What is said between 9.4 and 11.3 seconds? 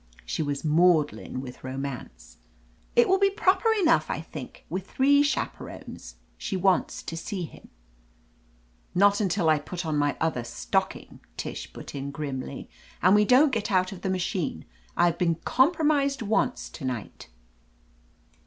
I put on my other stocking,"